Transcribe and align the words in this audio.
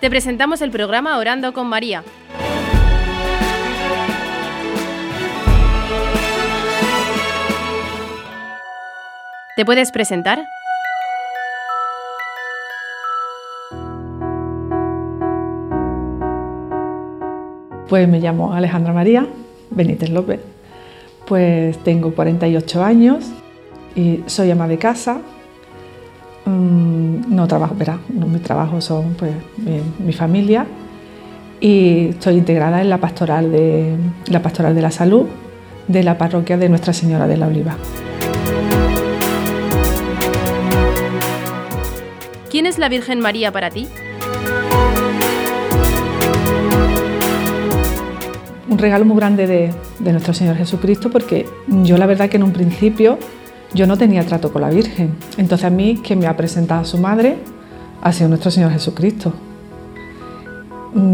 Te 0.00 0.08
presentamos 0.08 0.62
el 0.62 0.70
programa 0.70 1.18
Orando 1.18 1.52
con 1.52 1.66
María. 1.66 2.02
¿Te 9.56 9.64
puedes 9.66 9.92
presentar? 9.92 10.42
Pues 17.90 18.08
me 18.08 18.20
llamo 18.20 18.54
Alejandra 18.54 18.94
María 18.94 19.26
Benítez 19.68 20.08
López. 20.08 20.40
Pues 21.26 21.76
tengo 21.84 22.14
48 22.14 22.82
años 22.82 23.26
y 23.94 24.20
soy 24.24 24.50
ama 24.50 24.66
de 24.66 24.78
casa. 24.78 25.20
Mm, 26.50 27.32
no 27.32 27.46
trabajo, 27.46 27.76
verá, 27.76 28.00
no, 28.08 28.26
mi 28.26 28.40
trabajo 28.40 28.80
son 28.80 29.14
pues, 29.14 29.32
mi, 30.00 30.12
familia 30.12 30.66
y 31.60 32.08
estoy 32.08 32.38
integrada 32.38 32.80
en 32.80 32.90
la 32.90 32.98
pastoral 32.98 33.52
de 33.52 33.94
la 34.26 34.42
pastoral 34.42 34.74
de 34.74 34.82
la 34.82 34.90
salud 34.90 35.26
de 35.86 36.02
la 36.02 36.18
parroquia 36.18 36.56
de 36.56 36.68
Nuestra 36.68 36.92
Señora 36.92 37.28
de 37.28 37.36
la 37.36 37.46
Oliva. 37.46 37.76
¿Quién 42.50 42.66
es 42.66 42.78
la 42.78 42.88
Virgen 42.88 43.20
María 43.20 43.52
para 43.52 43.70
ti? 43.70 43.86
Un 48.68 48.78
regalo 48.78 49.04
muy 49.04 49.16
grande 49.16 49.46
de, 49.46 49.70
de 50.00 50.12
nuestro 50.12 50.34
Señor 50.34 50.56
Jesucristo 50.56 51.10
porque 51.10 51.46
yo 51.68 51.96
la 51.96 52.06
verdad 52.06 52.28
que 52.28 52.38
en 52.38 52.42
un 52.42 52.52
principio 52.52 53.18
yo 53.74 53.86
no 53.86 53.96
tenía 53.96 54.24
trato 54.24 54.52
con 54.52 54.62
la 54.62 54.70
Virgen. 54.70 55.14
Entonces 55.36 55.64
a 55.64 55.70
mí 55.70 56.00
quien 56.02 56.18
me 56.18 56.26
ha 56.26 56.36
presentado 56.36 56.82
a 56.82 56.84
su 56.84 56.98
madre 56.98 57.38
ha 58.02 58.12
sido 58.12 58.28
nuestro 58.28 58.50
Señor 58.50 58.72
Jesucristo. 58.72 59.32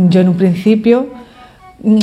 Yo 0.09 0.21
en 0.21 0.29
un 0.29 0.37
principio 0.37 1.09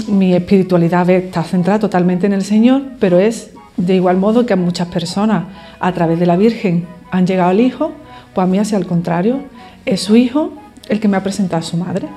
mi 0.07 0.33
espiritualidad 0.33 1.09
está 1.09 1.43
centrada 1.43 1.79
totalmente 1.79 2.27
en 2.27 2.33
el 2.33 2.43
Señor, 2.43 2.83
pero 2.99 3.19
es 3.19 3.51
de 3.75 3.95
igual 3.95 4.17
modo 4.17 4.45
que 4.45 4.55
muchas 4.55 4.87
personas 4.87 5.45
a 5.79 5.91
través 5.91 6.19
de 6.19 6.25
la 6.25 6.37
Virgen 6.37 6.85
han 7.11 7.25
llegado 7.25 7.49
al 7.49 7.59
Hijo, 7.59 7.91
pues 8.33 8.45
a 8.45 8.47
mí 8.47 8.59
hacia 8.59 8.77
al 8.77 8.85
contrario, 8.85 9.39
es 9.85 10.01
su 10.01 10.15
Hijo 10.15 10.53
el 10.89 10.99
que 10.99 11.07
me 11.07 11.17
ha 11.17 11.23
presentado 11.23 11.59
a 11.59 11.63
su 11.63 11.77
madre. 11.77 12.07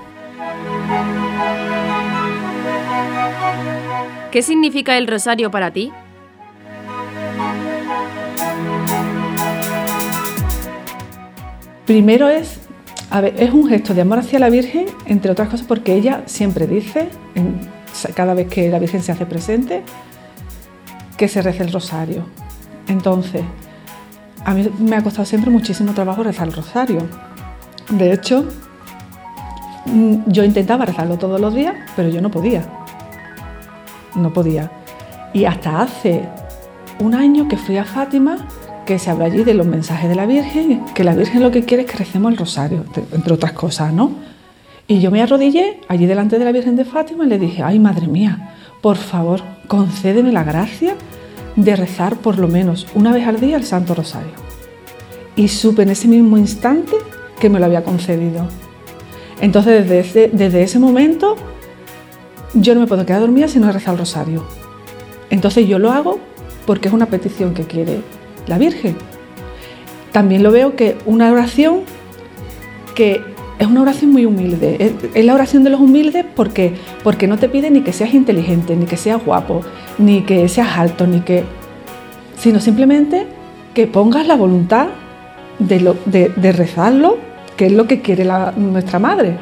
¿Qué 4.31 4.43
significa 4.43 4.99
el 4.99 5.07
rosario 5.07 5.51
para 5.51 5.71
ti? 5.71 5.93
Primero 11.87 12.29
es, 12.29 12.59
es 13.37 13.53
un 13.53 13.69
gesto 13.69 13.95
de 13.95 14.01
amor 14.01 14.19
hacia 14.19 14.39
la 14.39 14.51
Virgen, 14.51 14.87
entre 15.07 15.31
otras 15.31 15.49
cosas 15.49 15.67
porque 15.67 15.95
ella 15.95 16.23
siempre 16.27 16.67
dice, 16.67 17.09
cada 18.15 18.35
vez 18.35 18.49
que 18.49 18.69
la 18.69 18.79
Virgen 18.79 19.03
se 19.03 19.13
hace 19.13 19.25
presente, 19.25 19.83
que 21.17 21.29
se 21.29 21.43
reza 21.43 21.63
el 21.63 21.73
rosario. 21.73 22.27
Entonces, 22.89 23.43
a 24.45 24.55
mí 24.55 24.69
me 24.79 24.97
ha 24.97 25.03
costado 25.03 25.25
siempre 25.25 25.51
muchísimo 25.51 25.93
trabajo 25.93 26.23
rezar 26.23 26.49
el 26.49 26.55
rosario. 26.55 26.99
De 27.91 28.13
hecho, 28.13 28.45
mm, 29.87 30.17
yo 30.27 30.45
intentaba 30.45 30.85
rezarlo 30.85 31.19
todos 31.19 31.41
los 31.41 31.55
días, 31.55 31.75
pero 31.95 32.09
yo 32.09 32.21
no 32.21 32.31
podía. 32.31 32.65
No 34.15 34.33
podía. 34.33 34.71
Y 35.33 35.45
hasta 35.45 35.83
hace 35.83 36.29
un 36.99 37.15
año 37.15 37.49
que 37.49 37.57
fui 37.57 37.77
a 37.77 37.85
Fátima 37.85 38.47
que 38.87 38.99
se 38.99 39.11
habla 39.11 39.27
allí 39.27 39.45
de 39.45 39.53
los 39.53 39.67
mensajes 39.67 40.09
de 40.09 40.15
la 40.15 40.25
Virgen, 40.25 40.83
que 40.95 41.05
la 41.05 41.15
Virgen 41.15 41.43
lo 41.43 41.51
que 41.51 41.65
quiere 41.65 41.83
es 41.83 41.91
que 41.91 41.99
recemos 41.99 42.33
el 42.33 42.39
rosario, 42.39 42.85
entre 43.13 43.35
otras 43.35 43.53
cosas, 43.53 43.93
¿no? 43.93 44.13
Y 44.87 45.01
yo 45.01 45.11
me 45.11 45.21
arrodillé 45.21 45.81
allí 45.89 46.07
delante 46.07 46.39
de 46.39 46.45
la 46.45 46.53
Virgen 46.53 46.77
de 46.77 46.85
Fátima 46.85 47.25
y 47.25 47.29
le 47.29 47.39
dije, 47.39 47.63
ay 47.63 47.81
madre 47.81 48.07
mía, 48.07 48.55
por 48.81 48.97
favor, 48.97 49.43
concédeme 49.67 50.31
la 50.31 50.45
gracia 50.45 50.95
de 51.57 51.75
rezar 51.75 52.17
por 52.17 52.39
lo 52.39 52.47
menos 52.47 52.87
una 52.95 53.13
vez 53.13 53.27
al 53.27 53.41
día 53.41 53.57
el 53.57 53.65
Santo 53.65 53.95
Rosario. 53.95 54.33
Y 55.35 55.49
supe 55.49 55.83
en 55.83 55.91
ese 55.91 56.07
mismo 56.07 56.39
instante 56.39 56.93
que 57.41 57.51
me 57.51 57.59
lo 57.59 57.67
había 57.67 57.83
concedido. 57.83 58.47
Entonces 59.41 59.83
desde 59.83 59.99
ese, 59.99 60.31
desde 60.33 60.63
ese 60.63 60.79
momento 60.79 61.37
yo 62.55 62.75
no 62.75 62.81
me 62.81 62.87
puedo 62.87 63.05
quedar 63.05 63.21
dormida 63.21 63.49
si 63.49 63.59
no 63.59 63.69
he 63.69 63.73
rezado 63.73 63.95
el 63.95 63.99
rosario. 63.99 64.45
Entonces 65.29 65.67
yo 65.67 65.81
lo 65.81 65.91
hago 65.91 66.21
porque 66.65 66.87
es 66.89 66.95
una 66.95 67.07
petición 67.07 67.53
que 67.53 67.65
quiere 67.65 68.01
la 68.47 68.59
Virgen. 68.59 68.97
También 70.13 70.43
lo 70.43 70.51
veo 70.51 70.77
que 70.77 70.97
una 71.07 71.31
oración 71.31 71.81
que 72.95 73.23
es 73.59 73.67
una 73.67 73.83
oración 73.83 74.13
muy 74.13 74.27
humilde. 74.27 74.95
Es 75.15 75.25
la 75.25 75.35
oración 75.35 75.65
de 75.65 75.71
los 75.71 75.81
humildes 75.81 76.25
porque, 76.35 76.75
porque 77.03 77.27
no 77.27 77.39
te 77.39 77.49
pide 77.49 77.71
ni 77.71 77.83
que 77.83 77.93
seas 77.93 78.15
inteligente, 78.15 78.77
ni 78.77 78.87
que 78.87 78.97
seas 78.97 79.25
guapo, 79.25 79.63
ni 79.99 80.23
que 80.23 80.49
seas 80.49 80.77
alto, 80.77 81.07
ni 81.07 81.21
que. 81.21 81.45
sino 82.39 82.61
simplemente 82.61 83.27
que 83.75 83.87
pongas 83.87 84.27
la 84.27 84.37
voluntad 84.37 84.89
de, 85.59 85.95
de, 86.07 86.53
rezarlo, 86.53 87.19
que 87.57 87.67
es 87.67 87.73
lo 87.73 87.87
que 87.87 88.01
quiere 88.01 88.27
nuestra 88.57 88.99
madre. 88.99 89.37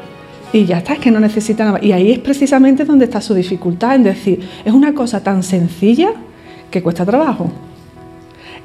Y 0.53 0.65
ya 0.65 0.77
está, 0.77 0.93
es 0.93 0.99
que 0.99 1.11
no 1.11 1.19
necesita 1.19 1.65
nada. 1.65 1.79
Y 1.81 1.91
ahí 1.91 2.11
es 2.11 2.19
precisamente 2.19 2.85
donde 2.85 3.05
está 3.05 3.19
su 3.19 3.33
dificultad, 3.33 3.95
en 3.95 4.03
decir, 4.03 4.47
es 4.63 4.73
una 4.73 4.93
cosa 4.93 5.21
tan 5.21 5.43
sencilla 5.43 6.11
que 6.71 6.81
cuesta 6.81 7.05
trabajo. 7.05 7.51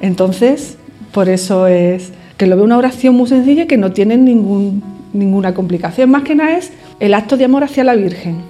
Entonces, 0.01 0.77
por 1.13 1.29
eso 1.29 1.67
es 1.67 2.11
que 2.37 2.47
lo 2.47 2.55
veo 2.55 2.65
una 2.65 2.77
oración 2.77 3.15
muy 3.15 3.29
sencilla 3.29 3.67
que 3.67 3.77
no 3.77 3.91
tiene 3.91 4.17
ningún, 4.17 4.83
ninguna 5.13 5.53
complicación. 5.53 6.09
Más 6.09 6.23
que 6.23 6.35
nada 6.35 6.57
es 6.57 6.73
el 6.99 7.13
acto 7.13 7.37
de 7.37 7.45
amor 7.45 7.63
hacia 7.63 7.83
la 7.83 7.95
Virgen. 7.95 8.41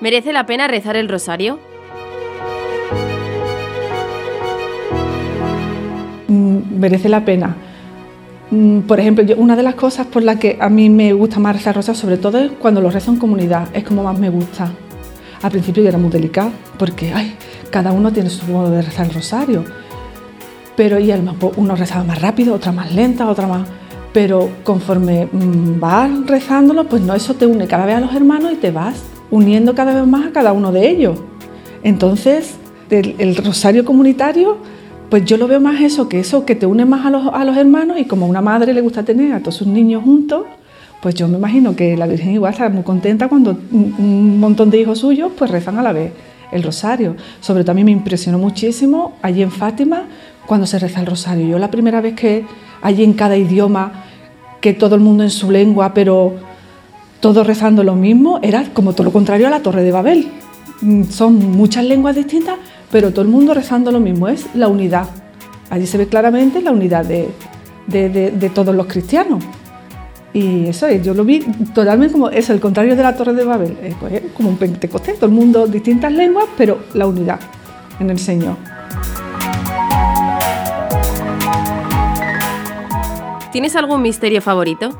¿Merece 0.00 0.32
la 0.32 0.46
pena 0.46 0.66
rezar 0.66 0.96
el 0.96 1.10
rosario? 1.10 1.58
Mm, 6.28 6.78
merece 6.78 7.10
la 7.10 7.22
pena. 7.26 7.54
Mm, 8.50 8.80
por 8.80 8.98
ejemplo, 8.98 9.24
una 9.36 9.56
de 9.56 9.62
las 9.62 9.74
cosas 9.74 10.06
por 10.06 10.22
las 10.22 10.38
que 10.38 10.56
a 10.58 10.70
mí 10.70 10.88
me 10.88 11.12
gusta 11.12 11.38
más 11.38 11.54
rezar 11.54 11.76
rosario, 11.76 12.00
sobre 12.00 12.16
todo 12.16 12.38
es 12.38 12.50
cuando 12.52 12.80
lo 12.80 12.90
rezo 12.90 13.10
en 13.10 13.18
comunidad, 13.18 13.68
es 13.74 13.84
como 13.84 14.02
más 14.02 14.18
me 14.18 14.30
gusta. 14.30 14.72
Al 15.42 15.50
principio 15.50 15.86
era 15.86 15.98
muy 15.98 16.10
delicado 16.10 16.50
porque 16.78 17.12
ay, 17.12 17.34
cada 17.70 17.92
uno 17.92 18.12
tiene 18.12 18.30
su 18.30 18.46
modo 18.46 18.70
de 18.70 18.82
rezar 18.82 19.06
el 19.06 19.14
rosario. 19.14 19.64
Pero 20.76 20.98
y 20.98 21.12
uno 21.56 21.76
rezaba 21.76 22.04
más 22.04 22.20
rápido, 22.20 22.54
otra 22.54 22.72
más 22.72 22.94
lenta, 22.94 23.28
otra 23.28 23.46
más... 23.46 23.66
Pero 24.12 24.50
conforme 24.64 25.28
mm, 25.30 25.78
vas 25.78 26.10
rezándolo, 26.26 26.88
pues 26.88 27.02
no, 27.02 27.14
eso 27.14 27.34
te 27.34 27.46
une 27.46 27.66
cada 27.68 27.86
vez 27.86 27.96
a 27.96 28.00
los 28.00 28.14
hermanos 28.14 28.52
y 28.52 28.56
te 28.56 28.72
vas 28.72 28.96
uniendo 29.30 29.74
cada 29.74 29.94
vez 29.94 30.06
más 30.06 30.26
a 30.26 30.32
cada 30.32 30.52
uno 30.52 30.72
de 30.72 30.88
ellos. 30.88 31.18
Entonces, 31.82 32.56
el, 32.90 33.36
rosario 33.36 33.84
comunitario, 33.84 34.58
pues 35.08 35.24
yo 35.24 35.36
lo 35.36 35.46
veo 35.46 35.60
más 35.60 35.80
eso, 35.80 36.08
que 36.08 36.18
eso 36.18 36.44
que 36.44 36.56
te 36.56 36.66
une 36.66 36.84
más 36.84 37.06
a 37.06 37.10
los, 37.10 37.26
a 37.32 37.44
los 37.44 37.56
hermanos 37.56 37.98
y 37.98 38.04
como 38.04 38.26
una 38.26 38.40
madre 38.40 38.74
le 38.74 38.80
gusta 38.80 39.04
tener 39.04 39.32
a 39.32 39.40
todos 39.40 39.56
sus 39.56 39.68
niños 39.68 40.02
juntos, 40.02 40.44
pues 41.00 41.14
yo 41.14 41.28
me 41.28 41.38
imagino 41.38 41.74
que 41.74 41.96
la 41.96 42.06
Virgen 42.06 42.32
igual 42.32 42.52
está 42.52 42.68
muy 42.68 42.82
contenta 42.82 43.28
cuando 43.28 43.58
un 43.72 44.38
montón 44.38 44.70
de 44.70 44.78
hijos 44.78 44.98
suyos 44.98 45.32
pues 45.36 45.50
rezan 45.50 45.78
a 45.78 45.82
la 45.82 45.92
vez 45.92 46.12
el 46.52 46.62
rosario. 46.62 47.16
Sobre 47.40 47.64
todo 47.64 47.72
a 47.72 47.74
me 47.82 47.90
impresionó 47.90 48.38
muchísimo 48.38 49.14
allí 49.22 49.42
en 49.42 49.50
Fátima 49.50 50.04
cuando 50.46 50.66
se 50.66 50.78
reza 50.78 51.00
el 51.00 51.06
rosario. 51.06 51.46
Yo 51.46 51.58
la 51.58 51.70
primera 51.70 52.00
vez 52.00 52.14
que 52.14 52.44
allí 52.82 53.04
en 53.04 53.14
cada 53.14 53.36
idioma, 53.36 54.04
que 54.60 54.74
todo 54.74 54.94
el 54.94 55.00
mundo 55.00 55.22
en 55.22 55.30
su 55.30 55.50
lengua, 55.50 55.94
pero 55.94 56.34
todos 57.20 57.46
rezando 57.46 57.82
lo 57.82 57.94
mismo, 57.94 58.40
era 58.42 58.64
como 58.72 58.92
todo 58.92 59.04
lo 59.04 59.12
contrario 59.12 59.46
a 59.46 59.50
la 59.50 59.60
Torre 59.60 59.82
de 59.82 59.92
Babel. 59.92 60.28
Mm, 60.82 61.04
son 61.04 61.34
muchas 61.52 61.84
lenguas 61.84 62.16
distintas, 62.16 62.56
pero 62.90 63.10
todo 63.10 63.22
el 63.22 63.28
mundo 63.28 63.54
rezando 63.54 63.90
lo 63.90 64.00
mismo, 64.00 64.28
es 64.28 64.46
la 64.54 64.68
unidad. 64.68 65.06
Allí 65.70 65.86
se 65.86 65.98
ve 65.98 66.08
claramente 66.08 66.60
la 66.62 66.72
unidad 66.72 67.04
de, 67.04 67.30
de 67.86 68.50
todos 68.50 68.74
los 68.74 68.86
cristianos. 68.86 69.44
Y 70.32 70.68
eso 70.68 70.86
es, 70.86 71.02
yo 71.02 71.12
lo 71.12 71.24
vi 71.24 71.40
totalmente 71.74 72.12
como 72.12 72.30
es 72.30 72.48
el 72.50 72.60
contrario 72.60 72.94
de 72.94 73.02
la 73.02 73.16
Torre 73.16 73.32
de 73.32 73.44
Babel, 73.44 73.76
pues, 73.98 74.22
como 74.34 74.50
un 74.50 74.56
Pentecostés, 74.56 75.16
todo 75.16 75.26
el 75.26 75.32
mundo, 75.32 75.66
distintas 75.66 76.12
lenguas, 76.12 76.46
pero 76.56 76.78
la 76.94 77.06
unidad 77.06 77.40
en 77.98 78.10
el 78.10 78.18
Señor. 78.18 78.56
¿Tienes 83.50 83.74
algún 83.74 84.02
misterio 84.02 84.40
favorito? 84.40 84.90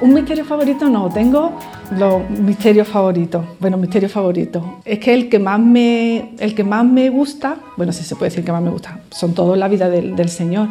Un 0.00 0.14
misterio 0.14 0.44
favorito 0.44 0.88
no, 0.88 1.08
tengo 1.10 1.56
los 1.98 2.28
misterios 2.30 2.88
favoritos. 2.88 3.44
Bueno, 3.58 3.76
misterios 3.76 4.12
favoritos. 4.12 4.62
Es 4.84 4.98
que 4.98 5.12
el 5.12 5.28
que 5.28 5.38
más 5.38 5.60
me, 5.60 6.34
el 6.38 6.54
que 6.54 6.64
más 6.64 6.84
me 6.84 7.10
gusta, 7.10 7.56
bueno, 7.76 7.92
si 7.92 8.04
se 8.04 8.16
puede 8.16 8.30
decir 8.30 8.44
que 8.44 8.52
más 8.52 8.62
me 8.62 8.70
gusta, 8.70 9.00
son 9.10 9.34
todos 9.34 9.58
la 9.58 9.68
vida 9.68 9.88
del, 9.88 10.28
Señor. 10.28 10.68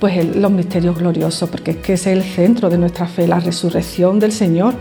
Pues 0.00 0.34
los 0.36 0.50
misterios 0.50 0.98
gloriosos, 0.98 1.48
porque 1.50 1.72
es 1.72 1.76
que 1.78 1.92
es 1.92 2.06
el 2.06 2.22
centro 2.22 2.70
de 2.70 2.78
nuestra 2.78 3.06
fe, 3.06 3.28
la 3.28 3.38
resurrección 3.38 4.18
del 4.18 4.32
Señor 4.32 4.74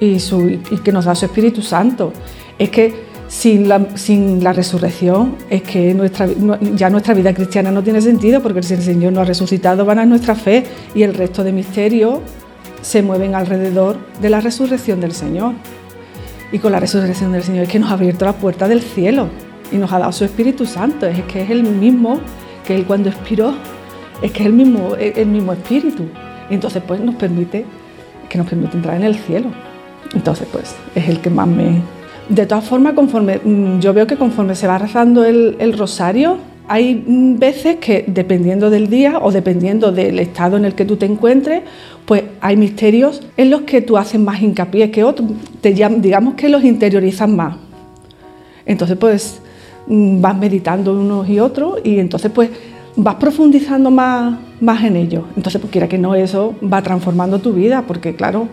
y, 0.00 0.20
su, 0.20 0.46
y 0.48 0.78
que 0.84 0.92
nos 0.92 1.06
da 1.06 1.14
su 1.14 1.24
Espíritu 1.24 1.62
Santo. 1.62 2.12
Es 2.58 2.68
que 2.68 2.94
sin 3.26 3.68
la, 3.68 3.96
sin 3.96 4.44
la 4.44 4.52
resurrección 4.52 5.36
es 5.48 5.62
que 5.62 5.94
nuestra, 5.94 6.28
ya 6.74 6.90
nuestra 6.90 7.14
vida 7.14 7.32
cristiana 7.32 7.70
no 7.70 7.82
tiene 7.82 8.02
sentido 8.02 8.42
porque 8.42 8.62
si 8.62 8.74
el 8.74 8.82
Señor 8.82 9.14
no 9.14 9.22
ha 9.22 9.24
resucitado 9.24 9.86
van 9.86 9.98
a 9.98 10.04
nuestra 10.04 10.34
fe 10.34 10.64
y 10.94 11.02
el 11.02 11.14
resto 11.14 11.42
de 11.42 11.52
misterios 11.52 12.20
se 12.84 13.02
mueven 13.02 13.34
alrededor 13.34 13.96
de 14.20 14.30
la 14.30 14.40
resurrección 14.40 15.00
del 15.00 15.12
Señor. 15.12 15.54
Y 16.52 16.58
con 16.58 16.70
la 16.70 16.80
resurrección 16.80 17.32
del 17.32 17.42
Señor 17.42 17.64
es 17.64 17.68
que 17.70 17.78
nos 17.78 17.90
ha 17.90 17.94
abierto 17.94 18.24
la 18.24 18.34
puerta 18.34 18.68
del 18.68 18.82
cielo 18.82 19.28
y 19.72 19.76
nos 19.76 19.92
ha 19.92 19.98
dado 19.98 20.12
su 20.12 20.24
Espíritu 20.24 20.66
Santo. 20.66 21.06
Es 21.06 21.22
que 21.24 21.42
es 21.42 21.50
el 21.50 21.62
mismo 21.62 22.20
que 22.66 22.76
Él 22.76 22.84
cuando 22.84 23.08
expiró, 23.08 23.54
es 24.22 24.30
que 24.32 24.40
es 24.40 24.46
el 24.46 24.52
mismo, 24.52 24.94
el 24.96 25.26
mismo 25.26 25.54
Espíritu. 25.54 26.04
Y 26.50 26.54
entonces 26.54 26.82
pues 26.86 27.00
nos 27.00 27.14
permite, 27.14 27.64
que 28.28 28.38
nos 28.38 28.46
permite 28.46 28.76
entrar 28.76 28.96
en 28.96 29.04
el 29.04 29.16
cielo. 29.16 29.48
Entonces 30.14 30.46
pues 30.52 30.76
es 30.94 31.08
el 31.08 31.20
que 31.20 31.30
más 31.30 31.48
me, 31.48 31.80
de 32.28 32.46
todas 32.46 32.64
formas, 32.64 32.94
conforme 32.94 33.38
mm, 33.42 33.80
yo 33.80 33.92
veo 33.92 34.06
que 34.06 34.16
conforme 34.16 34.54
se 34.54 34.66
va 34.66 34.78
rezando 34.78 35.24
el, 35.24 35.78
rosario, 35.78 36.38
hay 36.68 37.04
mm, 37.06 37.38
veces 37.38 37.76
que 37.76 38.04
dependiendo 38.06 38.70
del 38.70 38.88
día 38.88 39.18
o 39.20 39.30
dependiendo 39.32 39.92
del 39.92 40.18
estado 40.18 40.56
en 40.56 40.64
el 40.64 40.74
que 40.74 40.84
tú 40.84 40.96
te 40.96 41.06
encuentres, 41.06 41.62
pues 42.06 42.24
hay 42.40 42.56
misterios 42.56 43.22
en 43.36 43.50
los 43.50 43.62
que 43.62 43.80
tú 43.80 43.96
haces 43.96 44.20
más 44.20 44.42
hincapié 44.42 44.90
que 44.90 45.04
otros, 45.04 45.30
te, 45.60 45.72
digamos 45.72 46.34
que 46.34 46.48
los 46.48 46.64
interiorizas 46.64 47.28
más. 47.28 47.56
Entonces, 48.66 48.96
pues 48.96 49.40
mm, 49.86 50.20
vas 50.20 50.36
meditando 50.36 50.98
unos 50.98 51.28
y 51.28 51.40
otros 51.40 51.80
y 51.84 51.98
entonces 51.98 52.30
pues 52.32 52.50
vas 52.96 53.16
profundizando 53.16 53.90
más, 53.90 54.38
más 54.60 54.84
en 54.84 54.96
ellos. 54.96 55.24
Entonces, 55.36 55.60
pues 55.60 55.70
quiera 55.70 55.88
que 55.88 55.98
no, 55.98 56.14
eso 56.14 56.54
va 56.62 56.82
transformando 56.82 57.40
tu 57.40 57.52
vida, 57.52 57.84
porque 57.86 58.14
claro, 58.14 58.48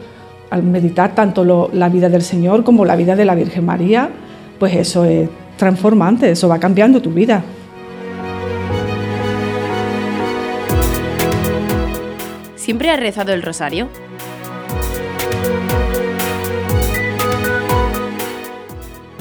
al 0.50 0.64
meditar 0.64 1.16
tanto 1.16 1.70
la 1.72 1.90
vida 1.90 2.10
del 2.10 2.24
Señor 2.24 2.64
como 2.64 2.84
la 2.84 2.96
vida 2.96 3.16
de 3.16 3.24
la 3.24 3.36
Virgen 3.36 3.66
María, 3.66 4.10
pues 4.60 4.76
eso 4.76 5.06
es 5.06 5.30
transformante, 5.58 6.30
eso 6.30 6.50
va 6.50 6.60
cambiando 6.60 7.02
tu 7.02 7.12
vida. 7.12 7.44
¿Siempre 12.62 12.92
has 12.92 13.00
rezado 13.00 13.34
el 13.34 13.42
rosario? 13.42 13.88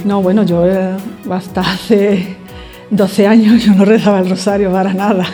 No, 0.04 0.20
bueno, 0.20 0.42
yo 0.42 0.66
eh, 0.66 0.94
hasta 1.30 1.62
hace 1.62 2.36
12 2.90 3.26
años 3.26 3.64
yo 3.64 3.72
no 3.72 3.86
rezaba 3.86 4.18
el 4.18 4.28
rosario 4.28 4.70
para 4.70 4.92
nada. 4.92 5.24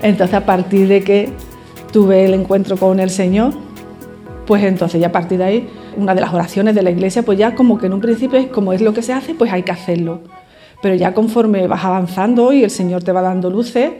Entonces 0.00 0.32
a 0.32 0.46
partir 0.46 0.86
de 0.86 1.02
que 1.02 1.32
tuve 1.92 2.24
el 2.24 2.34
encuentro 2.34 2.76
con 2.76 3.00
el 3.00 3.10
Señor, 3.10 3.52
pues 4.46 4.62
entonces 4.62 5.00
ya 5.00 5.08
a 5.08 5.12
partir 5.12 5.38
de 5.38 5.44
ahí, 5.44 5.68
una 5.96 6.14
de 6.14 6.20
las 6.20 6.32
oraciones 6.32 6.76
de 6.76 6.84
la 6.84 6.92
iglesia, 6.92 7.24
pues 7.24 7.36
ya 7.36 7.56
como 7.56 7.78
que 7.78 7.86
en 7.86 7.94
un 7.94 8.00
principio 8.00 8.38
es 8.38 8.46
como 8.46 8.72
es 8.72 8.80
lo 8.80 8.94
que 8.94 9.02
se 9.02 9.12
hace, 9.12 9.34
pues 9.34 9.52
hay 9.52 9.64
que 9.64 9.72
hacerlo. 9.72 10.20
Pero 10.80 10.94
ya 10.94 11.14
conforme 11.14 11.66
vas 11.66 11.84
avanzando 11.84 12.52
y 12.52 12.62
el 12.62 12.70
Señor 12.70 13.02
te 13.02 13.10
va 13.10 13.22
dando 13.22 13.50
luces, 13.50 13.90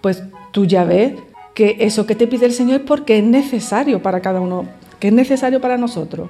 pues 0.00 0.24
tú 0.50 0.64
ya 0.64 0.82
ves 0.82 1.12
que 1.54 1.76
eso 1.80 2.04
que 2.04 2.16
te 2.16 2.26
pide 2.26 2.46
el 2.46 2.52
Señor 2.52 2.80
es 2.80 2.86
porque 2.86 3.18
es 3.18 3.24
necesario 3.24 4.02
para 4.02 4.20
cada 4.20 4.40
uno, 4.40 4.66
que 4.98 5.08
es 5.08 5.14
necesario 5.14 5.60
para 5.60 5.78
nosotros, 5.78 6.28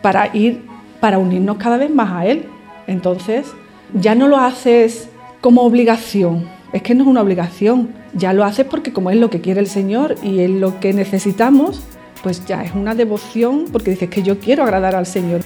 para 0.00 0.34
ir, 0.34 0.64
para 1.00 1.18
unirnos 1.18 1.56
cada 1.58 1.76
vez 1.76 1.90
más 1.90 2.12
a 2.12 2.26
Él. 2.26 2.46
Entonces, 2.86 3.46
ya 3.92 4.14
no 4.14 4.28
lo 4.28 4.38
haces 4.38 5.08
como 5.40 5.62
obligación, 5.62 6.48
es 6.72 6.82
que 6.82 6.94
no 6.94 7.02
es 7.02 7.08
una 7.08 7.22
obligación, 7.22 7.90
ya 8.14 8.32
lo 8.32 8.44
haces 8.44 8.64
porque 8.64 8.92
como 8.92 9.10
es 9.10 9.16
lo 9.16 9.28
que 9.28 9.40
quiere 9.40 9.60
el 9.60 9.66
Señor 9.66 10.14
y 10.22 10.38
es 10.40 10.50
lo 10.50 10.78
que 10.78 10.92
necesitamos, 10.92 11.82
pues 12.22 12.46
ya 12.46 12.62
es 12.62 12.74
una 12.74 12.94
devoción 12.94 13.66
porque 13.72 13.90
dices 13.90 14.08
que 14.08 14.22
yo 14.22 14.38
quiero 14.38 14.62
agradar 14.62 14.94
al 14.94 15.06
Señor. 15.06 15.40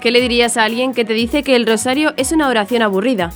¿Qué 0.00 0.10
le 0.10 0.20
dirías 0.20 0.56
a 0.56 0.64
alguien 0.64 0.94
que 0.94 1.04
te 1.04 1.12
dice 1.12 1.42
que 1.42 1.56
el 1.56 1.66
rosario 1.66 2.14
es 2.16 2.32
una 2.32 2.48
oración 2.48 2.82
aburrida? 2.82 3.32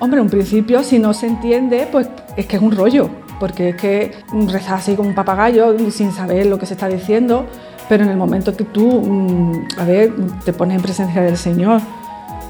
Hombre, 0.00 0.20
en 0.20 0.30
principio, 0.30 0.82
si 0.82 0.98
no 0.98 1.12
se 1.12 1.26
entiende, 1.26 1.86
pues 1.92 2.08
es 2.36 2.46
que 2.46 2.56
es 2.56 2.62
un 2.62 2.72
rollo, 2.72 3.10
porque 3.38 3.68
es 3.68 3.76
que 3.76 4.12
rezar 4.48 4.78
así 4.78 4.94
como 4.94 5.10
un 5.10 5.14
papagayo 5.14 5.76
sin 5.90 6.10
saber 6.10 6.46
lo 6.46 6.58
que 6.58 6.64
se 6.64 6.72
está 6.72 6.88
diciendo, 6.88 7.44
pero 7.86 8.04
en 8.04 8.10
el 8.10 8.16
momento 8.16 8.56
que 8.56 8.64
tú, 8.64 8.88
mm, 8.88 9.66
a 9.78 9.84
ver, 9.84 10.12
te 10.44 10.54
pones 10.54 10.76
en 10.76 10.82
presencia 10.82 11.20
del 11.20 11.36
Señor, 11.36 11.82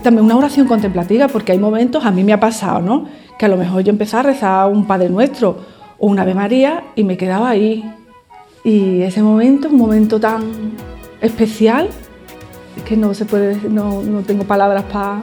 también 0.05 0.25
una 0.25 0.37
oración 0.37 0.69
contemplativa, 0.69 1.27
porque 1.27 1.51
hay 1.51 1.59
momentos, 1.59 2.05
a 2.05 2.13
mí 2.13 2.23
me 2.23 2.33
ha 2.33 2.39
pasado, 2.39 2.81
¿no? 2.81 3.07
Que 3.37 3.47
a 3.47 3.49
lo 3.49 3.57
mejor 3.57 3.83
yo 3.83 3.91
empezaba 3.91 4.21
a 4.21 4.33
rezar 4.33 4.71
un 4.71 4.87
Padre 4.87 5.11
Nuestro 5.11 5.59
o 5.99 6.07
un 6.07 6.19
Ave 6.21 6.35
María 6.35 6.85
y 6.95 7.03
me 7.03 7.17
quedaba 7.17 7.51
ahí. 7.51 7.85
Y 8.63 9.03
ese 9.03 9.23
momento, 9.23 9.69
un 9.69 9.77
momento 9.77 10.21
tan 10.21 10.43
especial, 11.21 11.89
que 12.85 12.97
no 12.97 13.13
se 13.13 13.25
puede, 13.25 13.57
no, 13.69 14.03
no 14.03 14.21
tengo 14.21 14.45
palabras 14.45 14.85
para. 14.85 15.23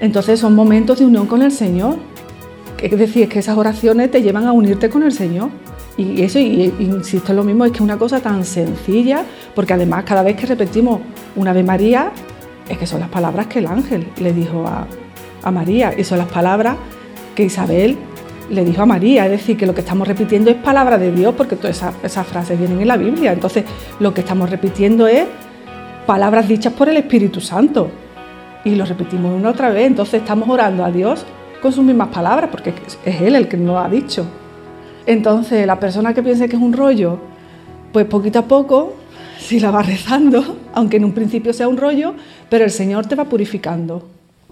Entonces 0.00 0.40
son 0.40 0.54
momentos 0.54 0.98
de 0.98 1.06
unión 1.06 1.26
con 1.26 1.42
el 1.42 1.52
Señor. 1.52 1.96
Es 2.80 2.96
decir, 2.96 3.28
que 3.28 3.40
esas 3.40 3.56
oraciones 3.56 4.10
te 4.10 4.22
llevan 4.22 4.46
a 4.46 4.52
unirte 4.52 4.88
con 4.88 5.02
el 5.02 5.12
Señor. 5.12 5.50
Y 5.96 6.22
eso, 6.22 6.38
y, 6.38 6.72
insisto 6.78 7.32
lo 7.32 7.42
mismo, 7.42 7.64
es 7.64 7.72
que 7.72 7.78
es 7.78 7.82
una 7.82 7.98
cosa 7.98 8.20
tan 8.20 8.44
sencilla, 8.44 9.24
porque 9.56 9.72
además 9.72 10.04
cada 10.04 10.22
vez 10.22 10.36
que 10.36 10.46
repetimos 10.46 11.00
un 11.34 11.48
Ave 11.48 11.64
María, 11.64 12.12
es 12.68 12.78
que 12.78 12.86
son 12.86 13.00
las 13.00 13.08
palabras 13.08 13.48
que 13.48 13.58
el 13.58 13.66
ángel 13.66 14.06
le 14.20 14.32
dijo 14.32 14.64
a, 14.66 14.86
María 15.50 15.94
y 15.96 16.04
son 16.04 16.18
las 16.18 16.28
palabras 16.28 16.76
que 17.34 17.44
Isabel 17.44 17.96
le 18.50 18.66
dijo 18.66 18.82
a 18.82 18.86
María, 18.86 19.24
es 19.24 19.30
decir, 19.30 19.56
que 19.56 19.64
lo 19.64 19.74
que 19.74 19.80
estamos 19.80 20.06
repitiendo 20.06 20.50
es 20.50 20.56
palabra 20.56 20.98
de 20.98 21.10
Dios, 21.10 21.34
porque 21.34 21.56
todas 21.56 21.82
esas, 22.02 22.26
frases 22.26 22.58
vienen 22.58 22.82
en 22.82 22.88
la 22.88 22.98
Biblia. 22.98 23.32
Entonces, 23.32 23.64
lo 23.98 24.12
que 24.12 24.20
estamos 24.20 24.50
repitiendo 24.50 25.06
es 25.06 25.24
palabras 26.06 26.46
dichas 26.46 26.74
por 26.74 26.90
el 26.90 26.98
Espíritu 26.98 27.40
Santo. 27.40 27.90
Y 28.64 28.74
lo 28.74 28.84
repetimos 28.84 29.32
una 29.32 29.50
otra 29.50 29.70
vez. 29.70 29.86
Entonces, 29.86 30.20
estamos 30.20 30.48
orando 30.48 30.84
a 30.84 30.90
Dios 30.90 31.24
con 31.62 31.72
sus 31.72 31.84
mismas 31.84 32.08
palabras, 32.08 32.50
porque 32.50 32.72
es 33.04 33.20
Él 33.20 33.34
el 33.34 33.48
que 33.48 33.56
nos 33.56 33.84
ha 33.84 33.88
dicho. 33.88 34.26
Entonces, 35.06 35.66
la 35.66 35.80
persona 35.80 36.12
que 36.12 36.22
piense 36.22 36.48
que 36.48 36.56
es 36.56 36.62
un 36.62 36.72
rollo, 36.72 37.18
pues 37.92 38.04
poquito 38.06 38.40
a 38.40 38.42
poco 38.42 38.94
si 39.38 39.58
la 39.60 39.70
vas 39.70 39.86
rezando, 39.86 40.56
aunque 40.74 40.98
en 40.98 41.04
un 41.04 41.12
principio 41.12 41.52
sea 41.52 41.68
un 41.68 41.76
rollo, 41.76 42.14
pero 42.50 42.64
el 42.64 42.70
Señor 42.70 43.06
te 43.06 43.14
va 43.14 43.24
purificando, 43.24 44.06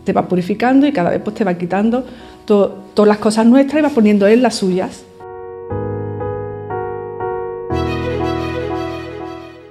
te 0.05 0.13
va 0.13 0.27
purificando 0.27 0.87
y 0.87 0.93
cada 0.93 1.11
vez 1.11 1.21
pues, 1.23 1.37
te 1.37 1.45
va 1.45 1.55
quitando 1.55 2.05
todas 2.47 3.09
las 3.09 3.19
cosas 3.19 3.45
nuestras 3.45 3.81
y 3.81 3.83
va 3.83 3.91
poniendo 3.91 4.27
Él 4.27 4.43
las 4.43 4.55
suyas. 4.55 5.05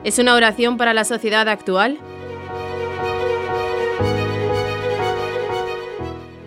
¿Es 0.03 0.19
una 0.19 0.35
oración 0.35 0.77
para 0.77 0.93
la 0.93 1.03
sociedad 1.03 1.49
actual? 1.49 1.97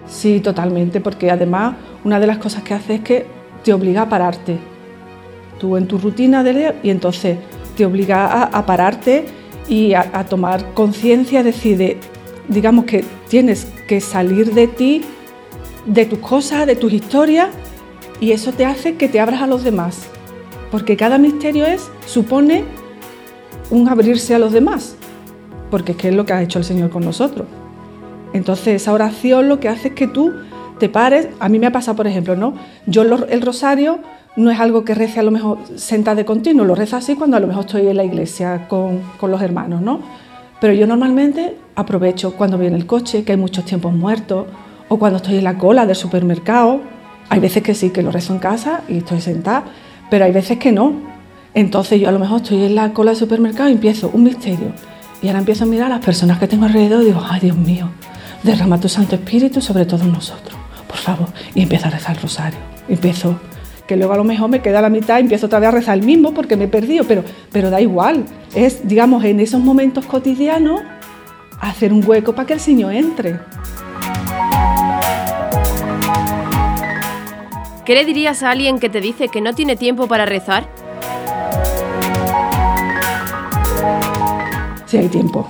Sí, 0.09 0.41
totalmente, 0.41 1.01
porque 1.01 1.31
además 1.31 1.77
una 2.05 2.19
de 2.19 2.27
las 2.27 2.39
cosas 2.39 2.63
que 2.63 2.75
hace 2.75 2.95
es 2.97 3.01
que 3.01 3.27
te 3.63 3.73
obliga 3.73 4.03
a 4.03 4.09
pararte. 4.09 4.59
Tú 5.59 5.77
en 5.77 5.87
tu 5.87 5.99
rutina 5.99 6.43
de 6.43 6.53
leer 6.53 6.77
y 6.83 6.91
entonces 6.91 7.39
te 7.77 7.85
obliga 7.85 8.45
a, 8.45 8.67
pararte 8.67 9.27
y 9.69 9.95
a, 9.95 10.25
tomar 10.29 10.73
conciencia, 10.75 11.43
decide, 11.43 11.99
digamos 12.49 12.87
que 12.87 13.05
tienes 13.29 13.67
que 13.87 14.01
salir 14.01 14.55
de 14.55 14.67
ti, 14.67 15.03
de 15.87 16.07
tus 16.07 16.19
cosas, 16.19 16.67
de 16.67 16.77
tus 16.77 16.93
historias, 16.93 17.49
y 18.21 18.33
eso 18.33 18.53
te 18.53 18.65
hace 18.65 18.97
que 18.97 19.09
te 19.09 19.21
abras 19.21 19.43
a 19.43 19.47
los 19.47 19.63
demás, 19.63 20.09
porque 20.71 20.97
cada 20.97 21.19
misterio 21.19 21.67
es, 21.67 21.89
supone 22.07 22.65
un 23.71 23.89
abrirse 23.89 24.35
a 24.35 24.39
los 24.39 24.53
demás, 24.53 24.97
porque 25.71 25.93
es 25.93 26.05
es 26.05 26.15
lo 26.15 26.25
que 26.25 26.33
ha 26.33 26.43
hecho 26.43 26.59
el 26.59 26.65
Señor 26.65 26.91
con 26.91 27.05
nosotros. 27.05 27.47
Entonces 28.33 28.83
esa 28.83 28.93
oración 28.93 29.49
lo 29.49 29.61
que 29.61 29.69
hace 29.69 29.89
es 29.89 29.95
que 29.95 30.07
tú 30.07 30.33
te 30.79 30.89
pares, 30.89 31.29
a 31.41 31.49
mí 31.49 31.59
me 31.59 31.67
ha 31.67 31.73
pasado 31.73 31.97
por 31.97 32.07
ejemplo, 32.07 32.37
¿no? 32.37 32.55
Yo 32.87 33.03
el 33.03 33.43
rosario 33.43 34.01
no 34.37 34.51
es 34.51 34.61
algo 34.61 34.85
que 34.85 34.95
rece 34.95 35.19
a 35.19 35.25
lo 35.25 35.33
mejor 35.33 35.59
sentada 35.75 36.15
de 36.15 36.25
continuo, 36.25 36.65
lo 36.65 36.77
rezo 36.77 36.97
así 36.97 37.17
cuando 37.17 37.37
a 37.37 37.41
lo 37.41 37.49
mejor 37.49 37.65
estoy 37.65 37.89
en 37.89 37.97
la 37.97 38.05
iglesia 38.05 38.69
con, 38.69 39.01
los 39.21 39.43
hermanos, 39.43 39.83
¿no? 39.83 40.01
Pero 40.61 40.73
yo 40.73 40.87
normalmente 40.87 41.57
aprovecho 41.75 42.35
cuando 42.37 42.57
voy 42.57 42.67
en 42.67 42.75
el 42.75 42.87
coche, 42.87 43.25
que 43.25 43.33
hay 43.33 43.39
muchos 43.39 43.65
tiempos 43.65 43.93
muertos, 43.93 44.47
o 44.89 44.99
cuando 44.99 45.17
estoy 45.17 45.39
en 45.39 45.45
la 45.45 45.59
cola 45.59 45.87
del 45.87 45.97
supermercado. 45.97 46.81
Hay 47.29 47.41
veces 47.41 47.63
que 47.63 47.75
sí, 47.75 47.91
que 47.91 48.03
lo 48.03 48.11
rezo 48.11 48.33
en 48.33 48.39
casa 48.39 48.83
y 48.89 48.99
estoy 48.99 49.21
sentada, 49.21 49.65
pero 50.09 50.25
hay 50.25 50.33
veces 50.33 50.59
que 50.59 50.73
no. 50.73 50.93
Entonces 51.55 52.01
yo 52.01 52.09
a 52.09 52.13
lo 52.13 52.19
mejor 52.19 52.41
estoy 52.41 52.65
en 52.65 52.75
la 52.75 52.93
cola 52.93 53.11
del 53.11 53.19
supermercado 53.19 53.69
y 53.69 53.73
empiezo 53.73 54.11
un 54.13 54.23
misterio. 54.23 54.73
Y 55.21 55.27
ahora 55.27 55.41
empiezo 55.41 55.65
a 55.65 55.67
mirar 55.67 55.87
a 55.87 55.97
las 55.97 56.05
personas 56.05 56.39
que 56.39 56.47
tengo 56.47 56.65
alrededor 56.65 57.03
y 57.03 57.07
digo, 57.07 57.23
ay 57.29 57.41
Dios 57.41 57.57
mío, 57.57 57.91
derrama 58.43 58.81
tu 58.81 58.89
Santo 58.89 59.17
Espíritu 59.17 59.61
sobre 59.61 59.85
todos 59.85 60.07
nosotros, 60.07 60.57
por 60.87 60.97
favor. 60.97 61.29
Y 61.55 61.63
empiezo 61.63 61.87
a 61.87 61.91
rezar 61.91 62.17
el 62.17 62.23
rosario. 62.23 62.59
Empiezo 62.89 63.39
que 63.87 63.97
luego 63.97 64.13
a 64.13 64.17
lo 64.17 64.25
mejor 64.25 64.51
me 64.51 64.61
queda 64.61 64.83
la 64.83 64.91
mitad 64.91 65.19
y 65.19 65.23
empiezo 65.23 65.47
otra 65.47 65.59
vez 65.59 65.69
a 65.69 65.73
rezar 65.73 65.97
el 65.97 66.05
mismo 66.05 66.35
porque 66.35 66.57
me 66.57 66.65
he 66.65 66.69
perdido, 66.69 67.05
pero, 67.05 67.25
pero 67.51 67.71
da 67.71 67.81
igual. 67.81 68.25
Es, 68.55 68.87
digamos, 68.87 69.25
en 69.25 69.41
esos 69.41 69.61
momentos 69.61 70.05
cotidianos 70.05 70.83
hacer 71.61 71.93
un 71.93 72.07
hueco 72.07 72.35
para 72.35 72.47
que 72.47 72.53
el 72.55 72.61
Señor 72.61 72.93
entre. 72.93 73.41
¿Qué 77.85 77.95
le 77.95 78.05
dirías 78.05 78.43
a 78.43 78.51
alguien 78.51 78.79
que 78.79 78.91
te 78.91 79.01
dice 79.01 79.29
que 79.29 79.41
no 79.41 79.55
tiene 79.55 79.75
tiempo 79.75 80.07
para 80.07 80.27
rezar? 80.27 80.69
Sí 84.85 84.99
hay 84.99 85.09
tiempo, 85.09 85.49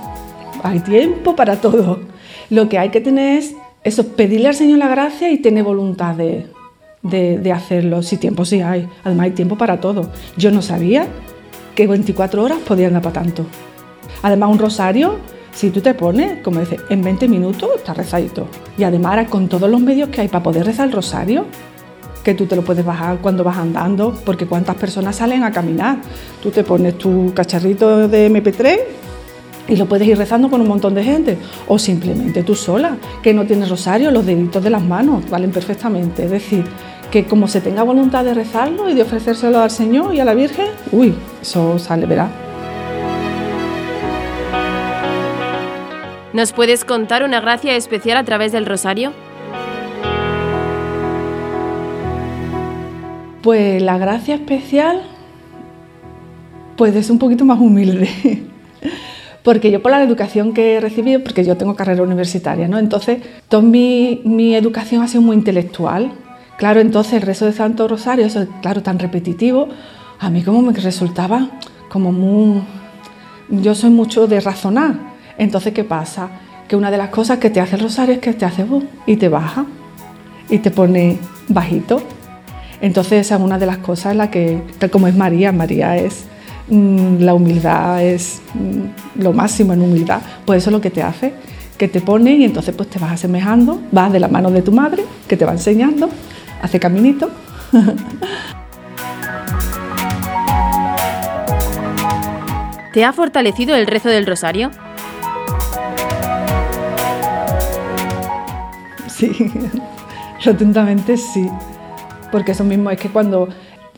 hay 0.63 0.79
tiempo 0.79 1.35
para 1.35 1.59
todo. 1.59 1.99
Lo 2.49 2.67
que 2.69 2.79
hay 2.79 2.89
que 2.89 3.01
tener 3.01 3.37
es 3.37 3.55
eso, 3.83 4.07
pedirle 4.07 4.49
al 4.49 4.55
Señor 4.55 4.79
la 4.79 4.87
gracia 4.87 5.31
y 5.31 5.37
tener 5.37 5.63
voluntad 5.63 6.15
de, 6.15 6.47
de, 7.03 7.51
hacerlo. 7.51 8.03
Si 8.03 8.17
tiempo 8.17 8.45
sí 8.45 8.61
hay, 8.61 8.87
además 9.03 9.25
hay 9.25 9.31
tiempo 9.31 9.57
para 9.57 9.79
todo. 9.79 10.09
Yo 10.37 10.51
no 10.51 10.61
sabía 10.61 11.07
que 11.75 11.87
24 11.87 12.43
horas 12.43 12.59
podían 12.59 12.93
dar 12.93 13.01
para 13.01 13.21
tanto. 13.21 13.45
Además 14.21 14.49
un 14.49 14.59
rosario, 14.59 15.17
si 15.53 15.69
tú 15.69 15.81
te 15.81 15.93
pones, 15.93 16.41
como 16.41 16.59
dice, 16.59 16.77
en 16.89 17.03
20 17.03 17.27
minutos 17.27 17.69
está 17.77 17.93
rezadito. 17.93 18.47
Y 18.77 18.83
además 18.83 19.27
con 19.29 19.47
todos 19.47 19.69
los 19.69 19.79
medios 19.79 20.09
que 20.09 20.21
hay 20.21 20.27
para 20.27 20.43
poder 20.43 20.65
rezar 20.65 20.87
el 20.87 20.93
rosario, 20.93 21.45
que 22.23 22.33
tú 22.33 22.45
te 22.47 22.55
lo 22.55 22.63
puedes 22.63 22.83
bajar 22.83 23.19
cuando 23.19 23.45
vas 23.45 23.57
andando, 23.57 24.13
porque 24.25 24.45
cuántas 24.45 24.75
personas 24.75 25.15
salen 25.15 25.43
a 25.43 25.51
caminar. 25.51 25.99
Tú 26.43 26.51
te 26.51 26.63
pones 26.63 26.97
tu 26.97 27.33
cacharrito 27.33 28.09
de 28.09 28.29
MP3 28.29 28.79
y 29.69 29.75
lo 29.75 29.85
puedes 29.85 30.07
ir 30.07 30.17
rezando 30.17 30.49
con 30.49 30.61
un 30.61 30.67
montón 30.67 30.95
de 30.95 31.03
gente. 31.03 31.37
O 31.67 31.77
simplemente 31.77 32.43
tú 32.43 32.55
sola, 32.55 32.97
que 33.21 33.33
no 33.33 33.45
tienes 33.45 33.69
rosario, 33.69 34.11
los 34.11 34.25
deditos 34.25 34.63
de 34.63 34.71
las 34.71 34.83
manos 34.83 35.29
valen 35.29 35.51
perfectamente. 35.51 36.25
Es 36.25 36.31
decir, 36.31 36.65
que 37.11 37.25
como 37.25 37.47
se 37.47 37.61
tenga 37.61 37.83
voluntad 37.83 38.25
de 38.25 38.33
rezarlo 38.33 38.89
y 38.89 38.95
de 38.95 39.03
ofrecérselo 39.03 39.59
al 39.59 39.71
Señor 39.71 40.13
y 40.13 40.19
a 40.19 40.25
la 40.25 40.33
Virgen, 40.33 40.67
uy, 40.91 41.13
eso 41.41 41.77
sale, 41.79 42.05
verá. 42.05 42.29
¿Nos 46.33 46.53
puedes 46.53 46.85
contar 46.85 47.23
una 47.23 47.41
gracia 47.41 47.75
especial 47.75 48.17
a 48.17 48.23
través 48.23 48.51
del 48.51 48.65
rosario? 48.65 49.11
Pues 53.41 53.81
la 53.81 53.97
gracia 53.97 54.35
especial, 54.35 55.01
pues 56.75 56.95
es 56.95 57.09
un 57.09 57.17
poquito 57.17 57.45
más 57.45 57.59
humilde. 57.59 58.48
Porque 59.43 59.71
yo 59.71 59.81
por 59.81 59.91
la 59.91 60.03
educación 60.03 60.53
que 60.53 60.75
he 60.75 60.79
recibido, 60.79 61.23
porque 61.23 61.43
yo 61.43 61.57
tengo 61.57 61.75
carrera 61.75 62.03
universitaria, 62.03 62.67
¿no? 62.67 62.77
Entonces, 62.77 63.21
toda 63.47 63.63
mi, 63.63 64.21
mi 64.25 64.55
educación 64.55 65.01
ha 65.03 65.07
sido 65.07 65.21
muy 65.21 65.37
intelectual. 65.37 66.11
Claro, 66.57 66.81
entonces 66.81 67.13
el 67.13 67.21
rezo 67.21 67.45
de 67.45 67.53
Santo 67.53 67.87
Rosario, 67.87 68.25
eso, 68.25 68.45
claro, 68.61 68.83
tan 68.83 68.99
repetitivo, 68.99 69.69
a 70.19 70.29
mí 70.29 70.43
como 70.43 70.61
me 70.61 70.73
resultaba 70.73 71.49
como 71.89 72.11
muy... 72.11 72.61
Yo 73.49 73.73
soy 73.73 73.89
mucho 73.89 74.27
de 74.27 74.39
razonar. 74.41 74.95
Entonces, 75.37 75.73
¿qué 75.73 75.83
pasa? 75.83 76.29
Que 76.67 76.75
una 76.75 76.91
de 76.91 76.97
las 76.97 77.09
cosas 77.09 77.39
que 77.39 77.49
te 77.49 77.61
hace 77.61 77.77
el 77.77 77.81
rosario 77.81 78.15
es 78.15 78.19
que 78.19 78.33
te 78.33 78.45
hace 78.45 78.63
vos 78.63 78.83
y 79.07 79.15
te 79.15 79.29
baja 79.29 79.65
y 80.49 80.59
te 80.59 80.69
pone 80.69 81.17
bajito. 81.47 82.01
Entonces, 82.81 83.25
esa 83.25 83.35
es 83.35 83.41
una 83.41 83.57
de 83.57 83.65
las 83.65 83.77
cosas 83.77 84.11
en 84.11 84.19
la 84.19 84.29
que, 84.29 84.61
tal 84.77 84.89
como 84.89 85.07
es 85.07 85.15
María, 85.15 85.51
María 85.51 85.97
es 85.97 86.25
la 86.69 87.33
humildad 87.33 88.03
es 88.03 88.41
mm, 88.53 89.21
lo 89.21 89.33
máximo 89.33 89.73
en 89.73 89.81
humildad, 89.81 90.21
pues 90.45 90.61
eso 90.61 90.69
es 90.69 90.73
lo 90.73 90.81
que 90.81 90.91
te 90.91 91.01
hace, 91.01 91.33
que 91.77 91.87
te 91.87 92.01
pone 92.01 92.35
y 92.35 92.43
entonces 92.43 92.75
pues 92.75 92.89
te 92.89 92.99
vas 92.99 93.13
asemejando, 93.13 93.81
vas 93.91 94.11
de 94.11 94.19
la 94.19 94.27
mano 94.27 94.51
de 94.51 94.61
tu 94.61 94.71
madre, 94.71 95.03
que 95.27 95.35
te 95.35 95.45
va 95.45 95.53
enseñando, 95.53 96.09
hace 96.61 96.79
caminito. 96.79 97.31
¿Te 102.93 103.05
ha 103.05 103.13
fortalecido 103.13 103.75
el 103.75 103.87
rezo 103.87 104.09
del 104.09 104.25
rosario? 104.25 104.71
Sí, 109.07 109.31
rotundamente 110.43 111.17
sí, 111.17 111.47
porque 112.31 112.53
eso 112.53 112.63
mismo 112.63 112.89
es 112.89 112.99
que 112.99 113.09
cuando 113.09 113.49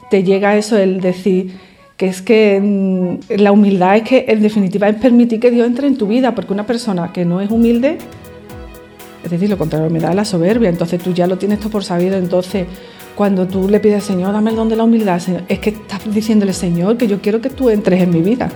te 0.09 0.23
llega 0.23 0.55
eso, 0.57 0.77
el 0.77 0.99
decir, 0.99 1.57
que 2.01 2.07
es 2.07 2.23
que 2.23 2.59
mm, 2.59 3.39
la 3.39 3.51
humildad 3.51 3.97
es 3.97 4.01
que 4.01 4.25
en 4.27 4.41
definitiva 4.41 4.89
es 4.89 4.95
permitir 4.95 5.39
que 5.39 5.51
Dios 5.51 5.67
entre 5.67 5.85
en 5.85 5.97
tu 5.97 6.07
vida, 6.07 6.33
porque 6.33 6.51
una 6.51 6.65
persona 6.65 7.13
que 7.13 7.25
no 7.25 7.41
es 7.41 7.51
humilde, 7.51 7.99
es 9.23 9.29
decir, 9.29 9.47
lo 9.51 9.55
contrario 9.55 9.87
me 9.91 9.99
da 9.99 10.11
la 10.15 10.25
soberbia, 10.25 10.69
entonces 10.69 10.99
tú 10.99 11.13
ya 11.13 11.27
lo 11.27 11.37
tienes 11.37 11.59
todo 11.59 11.69
por 11.69 11.83
sabido, 11.83 12.17
entonces 12.17 12.65
cuando 13.13 13.45
tú 13.45 13.69
le 13.69 13.79
pides, 13.79 14.03
Señor, 14.03 14.33
dame 14.33 14.49
el 14.49 14.55
don 14.55 14.67
de 14.67 14.77
la 14.77 14.83
humildad, 14.83 15.19
Señor, 15.19 15.43
es 15.47 15.59
que 15.59 15.69
estás 15.69 16.11
diciéndole, 16.11 16.53
Señor, 16.53 16.97
que 16.97 17.07
yo 17.07 17.21
quiero 17.21 17.39
que 17.39 17.51
tú 17.51 17.69
entres 17.69 18.01
en 18.01 18.09
mi 18.09 18.23
vida. 18.23 18.49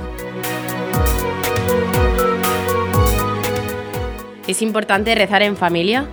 ¿Es 4.48 4.60
importante 4.64 5.14
rezar 5.14 5.44
en 5.44 5.56
familia? 5.56 6.08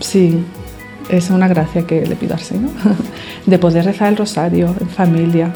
Sí, 0.00 0.40
es 1.08 1.30
una 1.30 1.48
gracia 1.48 1.86
que 1.86 2.04
le 2.06 2.16
pido 2.16 2.34
al 2.34 2.40
Señor, 2.40 2.70
de 3.46 3.58
poder 3.58 3.84
rezar 3.84 4.08
el 4.08 4.16
rosario 4.16 4.74
en 4.80 4.88
familia. 4.88 5.52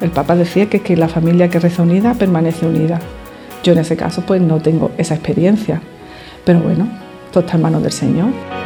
El 0.00 0.10
Papa 0.10 0.34
decía 0.34 0.68
que, 0.68 0.80
que 0.80 0.96
la 0.96 1.08
familia 1.08 1.48
que 1.48 1.58
reza 1.58 1.82
unida 1.82 2.14
permanece 2.14 2.66
unida. 2.66 2.98
Yo 3.62 3.72
en 3.72 3.78
ese 3.78 3.96
caso 3.96 4.22
pues 4.26 4.40
no 4.42 4.60
tengo 4.60 4.90
esa 4.98 5.14
experiencia, 5.14 5.80
pero 6.44 6.60
bueno, 6.60 6.88
todo 7.30 7.44
está 7.44 7.56
en 7.56 7.62
manos 7.62 7.82
del 7.82 7.92
Señor. 7.92 8.61